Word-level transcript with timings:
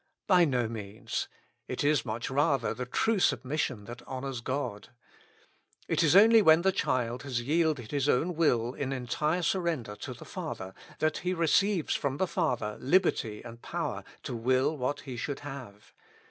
By 0.25 0.45
no 0.45 0.67
means; 0.67 1.27
it 1.67 1.83
is 1.83 2.03
much 2.07 2.31
rather 2.31 2.73
the 2.73 2.87
true 2.87 3.19
submission 3.19 3.83
that 3.85 4.01
honors 4.07 4.41
God. 4.41 4.89
It 5.87 6.01
is 6.01 6.15
only 6.15 6.41
when 6.41 6.63
the 6.63 6.71
child 6.71 7.21
has 7.21 7.43
yielded 7.43 7.91
his 7.91 8.09
own 8.09 8.35
will 8.35 8.73
in 8.73 8.91
entire 8.93 9.43
surrender 9.43 9.95
to 9.97 10.15
the 10.15 10.25
Father, 10.25 10.73
that 10.97 11.19
he 11.19 11.29
82 11.29 11.37
With 11.37 11.37
Christ 11.37 11.37
in 11.37 11.37
the 11.37 11.37
School 11.37 11.37
of 11.37 11.79
Prayer. 11.83 11.83
receives 11.83 12.01
from 12.01 12.17
the 12.17 12.27
Father 12.27 12.77
liberty 12.79 13.41
and 13.43 13.61
power 13.61 14.03
to 14.23 14.35
will 14.35 14.75
what 14.75 15.01
he 15.01 15.19
would 15.27 15.41
have. 15.41 15.93